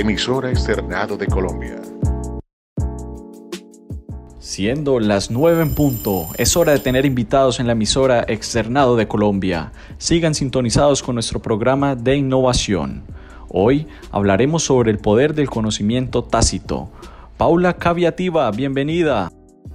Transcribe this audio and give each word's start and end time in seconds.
Emisora 0.00 0.48
Externado 0.48 1.18
de 1.18 1.26
Colombia. 1.26 1.78
Siendo 4.38 4.98
las 4.98 5.30
9 5.30 5.60
en 5.60 5.74
punto, 5.74 6.26
es 6.38 6.56
hora 6.56 6.72
de 6.72 6.78
tener 6.78 7.04
invitados 7.04 7.60
en 7.60 7.66
la 7.66 7.74
emisora 7.74 8.24
Externado 8.26 8.96
de 8.96 9.06
Colombia. 9.06 9.72
Sigan 9.98 10.34
sintonizados 10.34 11.02
con 11.02 11.16
nuestro 11.16 11.42
programa 11.42 11.96
de 11.96 12.16
innovación. 12.16 13.04
Hoy 13.50 13.88
hablaremos 14.10 14.62
sobre 14.62 14.90
el 14.90 14.96
poder 14.96 15.34
del 15.34 15.50
conocimiento 15.50 16.24
tácito. 16.24 16.90
Paula 17.36 17.74
Caviativa, 17.74 18.50
bienvenida. 18.52 19.30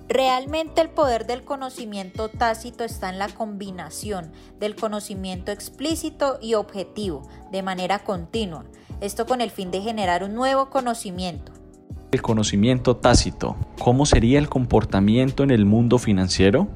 Realmente 0.07 0.81
el 0.81 0.89
poder 0.89 1.25
del 1.25 1.43
conocimiento 1.43 2.29
tácito 2.29 2.83
está 2.83 3.09
en 3.09 3.19
la 3.19 3.27
combinación 3.27 4.31
del 4.59 4.75
conocimiento 4.75 5.51
explícito 5.51 6.37
y 6.41 6.55
objetivo 6.55 7.27
de 7.51 7.63
manera 7.63 7.99
continua, 7.99 8.65
esto 9.01 9.25
con 9.25 9.41
el 9.41 9.51
fin 9.51 9.71
de 9.71 9.81
generar 9.81 10.23
un 10.23 10.33
nuevo 10.33 10.69
conocimiento. 10.69 11.51
El 12.11 12.21
conocimiento 12.21 12.95
tácito, 12.95 13.55
¿cómo 13.79 14.05
sería 14.05 14.39
el 14.39 14.49
comportamiento 14.49 15.43
en 15.43 15.51
el 15.51 15.65
mundo 15.65 15.97
financiero? 15.97 16.67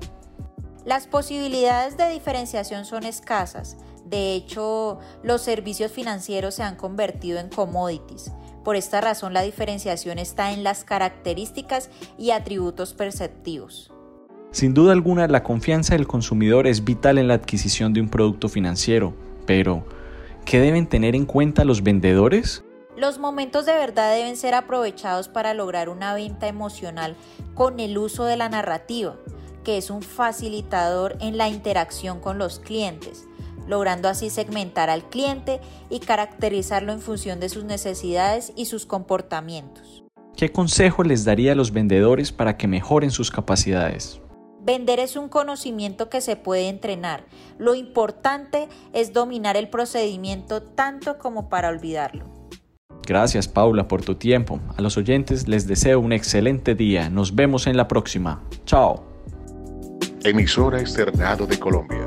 Las 0.85 1.07
posibilidades 1.07 1.97
de 1.97 2.09
diferenciación 2.09 2.85
son 2.85 3.03
escasas. 3.03 3.77
De 4.05 4.33
hecho, 4.33 4.99
los 5.23 5.41
servicios 5.41 5.91
financieros 5.91 6.55
se 6.55 6.63
han 6.63 6.75
convertido 6.75 7.39
en 7.39 7.49
commodities 7.49 8.31
por 8.63 8.75
esta 8.75 9.01
razón 9.01 9.33
la 9.33 9.41
diferenciación 9.41 10.19
está 10.19 10.51
en 10.51 10.63
las 10.63 10.83
características 10.83 11.89
y 12.17 12.31
atributos 12.31 12.93
perceptivos. 12.93 13.91
Sin 14.51 14.73
duda 14.73 14.93
alguna, 14.93 15.27
la 15.27 15.43
confianza 15.43 15.95
del 15.95 16.07
consumidor 16.07 16.67
es 16.67 16.83
vital 16.83 17.17
en 17.17 17.27
la 17.27 17.35
adquisición 17.35 17.93
de 17.93 18.01
un 18.01 18.09
producto 18.09 18.49
financiero, 18.49 19.13
pero 19.45 19.85
¿qué 20.49 20.59
deben 20.59 20.87
tener 20.87 21.15
en 21.15 21.27
cuenta 21.27 21.63
los 21.63 21.83
vendedores? 21.83 22.63
Los 22.97 23.19
momentos 23.19 23.67
de 23.67 23.73
verdad 23.73 24.15
deben 24.15 24.35
ser 24.35 24.55
aprovechados 24.55 25.27
para 25.27 25.53
lograr 25.53 25.89
una 25.89 26.15
venta 26.15 26.47
emocional 26.47 27.15
con 27.53 27.79
el 27.79 27.95
uso 27.99 28.25
de 28.25 28.35
la 28.35 28.49
narrativa, 28.49 29.15
que 29.63 29.77
es 29.77 29.91
un 29.91 30.01
facilitador 30.01 31.17
en 31.21 31.37
la 31.37 31.49
interacción 31.49 32.19
con 32.19 32.39
los 32.39 32.59
clientes 32.59 33.27
logrando 33.67 34.09
así 34.09 34.31
segmentar 34.31 34.89
al 34.89 35.07
cliente 35.09 35.59
y 35.91 35.99
caracterizarlo 35.99 36.91
en 36.91 37.01
función 37.01 37.39
de 37.39 37.49
sus 37.49 37.65
necesidades 37.65 38.51
y 38.55 38.65
sus 38.65 38.87
comportamientos. 38.87 40.03
¿Qué 40.35 40.51
consejo 40.51 41.03
les 41.03 41.23
daría 41.23 41.51
a 41.51 41.55
los 41.55 41.71
vendedores 41.71 42.31
para 42.31 42.57
que 42.57 42.67
mejoren 42.67 43.11
sus 43.11 43.29
capacidades? 43.29 44.19
Vender 44.61 44.99
es 44.99 45.15
un 45.15 45.29
conocimiento 45.29 46.09
que 46.09 46.21
se 46.21 46.35
puede 46.35 46.69
entrenar. 46.69 47.23
Lo 47.57 47.75
importante 47.75 48.67
es 48.93 49.13
dominar 49.13 49.57
el 49.57 49.69
procedimiento 49.69 50.61
tanto 50.61 51.17
como 51.17 51.49
para 51.49 51.69
olvidarlo. 51.69 52.25
Gracias 53.07 53.47
Paula 53.47 53.87
por 53.87 54.03
tu 54.03 54.15
tiempo. 54.15 54.59
A 54.77 54.81
los 54.81 54.97
oyentes 54.97 55.47
les 55.47 55.65
deseo 55.65 55.99
un 55.99 56.13
excelente 56.13 56.75
día. 56.75 57.09
Nos 57.09 57.33
vemos 57.33 57.65
en 57.65 57.75
la 57.75 57.87
próxima. 57.87 58.43
Chao. 58.65 59.03
Emisora 60.23 60.79
Externado 60.79 61.47
de 61.47 61.57
Colombia. 61.57 61.98